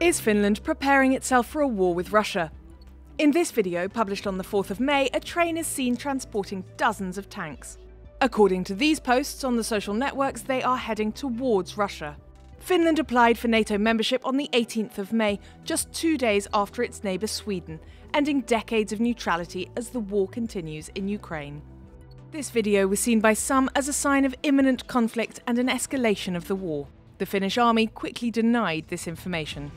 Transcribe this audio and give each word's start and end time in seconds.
Is 0.00 0.18
Finland 0.18 0.62
preparing 0.64 1.12
itself 1.12 1.46
for 1.46 1.62
a 1.62 1.68
war 1.68 1.94
with 1.94 2.10
Russia? 2.10 2.50
In 3.16 3.30
this 3.30 3.52
video, 3.52 3.86
published 3.88 4.26
on 4.26 4.36
the 4.36 4.44
4th 4.44 4.70
of 4.70 4.80
May, 4.80 5.08
a 5.14 5.20
train 5.20 5.56
is 5.56 5.68
seen 5.68 5.96
transporting 5.96 6.64
dozens 6.76 7.16
of 7.16 7.30
tanks. 7.30 7.78
According 8.20 8.64
to 8.64 8.74
these 8.74 8.98
posts 8.98 9.44
on 9.44 9.54
the 9.54 9.62
social 9.62 9.94
networks, 9.94 10.42
they 10.42 10.64
are 10.64 10.76
heading 10.76 11.12
towards 11.12 11.78
Russia. 11.78 12.16
Finland 12.58 12.98
applied 12.98 13.38
for 13.38 13.46
NATO 13.46 13.78
membership 13.78 14.20
on 14.26 14.36
the 14.36 14.50
18th 14.52 14.98
of 14.98 15.12
May, 15.12 15.38
just 15.62 15.92
two 15.92 16.18
days 16.18 16.48
after 16.52 16.82
its 16.82 17.04
neighbour 17.04 17.28
Sweden, 17.28 17.78
ending 18.12 18.40
decades 18.40 18.92
of 18.92 19.00
neutrality 19.00 19.70
as 19.76 19.90
the 19.90 20.00
war 20.00 20.26
continues 20.26 20.88
in 20.96 21.06
Ukraine. 21.06 21.62
This 22.32 22.50
video 22.50 22.88
was 22.88 22.98
seen 22.98 23.20
by 23.20 23.34
some 23.34 23.70
as 23.76 23.86
a 23.86 23.92
sign 23.92 24.24
of 24.24 24.34
imminent 24.42 24.88
conflict 24.88 25.40
and 25.46 25.56
an 25.56 25.68
escalation 25.68 26.34
of 26.34 26.48
the 26.48 26.56
war. 26.56 26.88
The 27.18 27.26
Finnish 27.26 27.58
army 27.58 27.86
quickly 27.86 28.32
denied 28.32 28.86
this 28.88 29.06
information. 29.06 29.70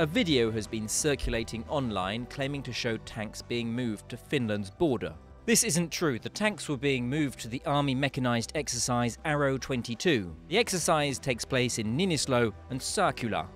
A 0.00 0.06
video 0.06 0.52
has 0.52 0.68
been 0.68 0.86
circulating 0.86 1.64
online 1.68 2.24
claiming 2.26 2.62
to 2.62 2.72
show 2.72 2.98
tanks 2.98 3.42
being 3.42 3.72
moved 3.72 4.08
to 4.10 4.16
Finland's 4.16 4.70
border. 4.70 5.12
This 5.44 5.64
isn't 5.64 5.90
true. 5.90 6.20
The 6.20 6.28
tanks 6.28 6.68
were 6.68 6.76
being 6.76 7.08
moved 7.08 7.40
to 7.40 7.48
the 7.48 7.60
Army 7.66 7.96
mechanised 7.96 8.52
exercise 8.54 9.18
Arrow 9.24 9.58
22. 9.58 10.32
The 10.46 10.56
exercise 10.56 11.18
takes 11.18 11.44
place 11.44 11.80
in 11.80 11.96
Niinisalo 11.96 12.52
and 12.70 12.78
Sääskylä. 12.80 13.48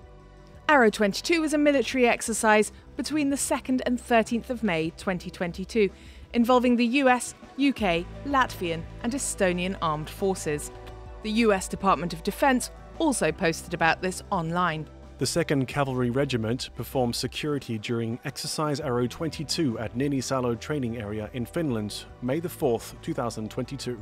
Arrow 0.67 0.89
22 0.89 1.39
was 1.39 1.53
a 1.53 1.57
military 1.57 2.09
exercise 2.09 2.73
between 2.97 3.29
the 3.29 3.37
2nd 3.37 3.79
and 3.85 3.97
13th 3.97 4.49
of 4.49 4.63
May 4.63 4.89
2022, 4.97 5.89
involving 6.33 6.75
the 6.75 6.99
US, 7.03 7.35
UK, 7.57 8.05
Latvian, 8.25 8.83
and 9.03 9.13
Estonian 9.13 9.77
armed 9.81 10.09
forces. 10.09 10.73
The 11.21 11.45
US 11.47 11.69
Department 11.69 12.11
of 12.11 12.21
Defense 12.21 12.69
also 12.99 13.31
posted 13.31 13.73
about 13.73 14.01
this 14.01 14.21
online. 14.29 14.89
The 15.19 15.25
2nd 15.25 15.67
Cavalry 15.67 16.09
Regiment 16.09 16.71
performed 16.75 17.15
security 17.15 17.77
during 17.77 18.19
Exercise 18.25 18.79
Arrow 18.79 19.05
22 19.05 19.77
at 19.77 19.95
Niinisalo 19.95 20.59
Training 20.59 20.97
Area 20.97 21.29
in 21.33 21.45
Finland, 21.45 22.05
May 22.23 22.39
4, 22.41 22.81
2022. 23.03 24.01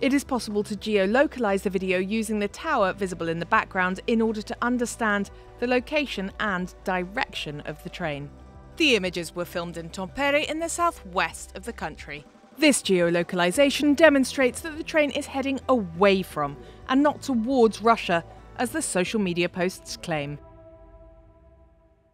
It 0.00 0.12
is 0.12 0.22
possible 0.22 0.62
to 0.62 0.76
geolocalize 0.76 1.62
the 1.62 1.70
video 1.70 1.98
using 1.98 2.38
the 2.38 2.46
tower 2.46 2.92
visible 2.92 3.28
in 3.28 3.40
the 3.40 3.46
background 3.46 3.98
in 4.06 4.20
order 4.20 4.42
to 4.42 4.56
understand 4.62 5.32
the 5.58 5.66
location 5.66 6.30
and 6.38 6.72
direction 6.84 7.60
of 7.62 7.82
the 7.82 7.90
train. 7.90 8.30
The 8.76 8.94
images 8.94 9.34
were 9.34 9.44
filmed 9.44 9.76
in 9.76 9.90
Tampere 9.90 10.48
in 10.48 10.60
the 10.60 10.68
southwest 10.68 11.56
of 11.56 11.64
the 11.64 11.72
country. 11.72 12.24
This 12.56 12.80
geolocalization 12.80 13.96
demonstrates 13.96 14.60
that 14.60 14.76
the 14.76 14.84
train 14.84 15.10
is 15.10 15.26
heading 15.26 15.58
away 15.68 16.22
from 16.22 16.56
and 16.88 17.02
not 17.02 17.22
towards 17.22 17.82
Russia, 17.82 18.24
as 18.58 18.70
the 18.70 18.82
social 18.82 19.20
media 19.20 19.48
posts 19.48 19.96
claim. 19.96 20.38